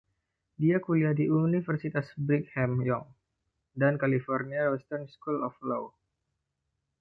Dia 0.61 0.77
kuliah 0.85 1.13
di 1.19 1.25
Universitas 1.43 2.07
Brigham 2.25 2.73
Young 2.89 3.05
dan 3.81 3.93
California 4.03 4.63
Western 4.73 5.05
School 5.13 5.39
of 5.47 5.53
Law. 5.69 5.85